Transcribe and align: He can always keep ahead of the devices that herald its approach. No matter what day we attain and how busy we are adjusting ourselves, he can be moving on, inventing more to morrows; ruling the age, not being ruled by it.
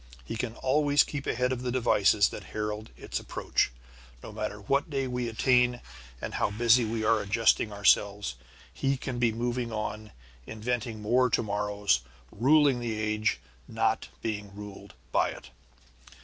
He 0.25 0.35
can 0.35 0.55
always 0.55 1.03
keep 1.03 1.27
ahead 1.27 1.51
of 1.51 1.61
the 1.61 1.71
devices 1.71 2.29
that 2.29 2.45
herald 2.57 2.89
its 2.97 3.19
approach. 3.19 3.69
No 4.23 4.31
matter 4.31 4.59
what 4.59 4.89
day 4.89 5.05
we 5.05 5.29
attain 5.29 5.79
and 6.19 6.33
how 6.33 6.49
busy 6.49 6.83
we 6.83 7.03
are 7.03 7.21
adjusting 7.21 7.71
ourselves, 7.71 8.33
he 8.73 8.97
can 8.97 9.19
be 9.19 9.31
moving 9.31 9.71
on, 9.71 10.11
inventing 10.47 11.03
more 11.03 11.29
to 11.29 11.43
morrows; 11.43 11.99
ruling 12.31 12.79
the 12.79 12.99
age, 12.99 13.39
not 13.67 14.07
being 14.23 14.55
ruled 14.55 14.95
by 15.11 15.29
it. 15.29 15.51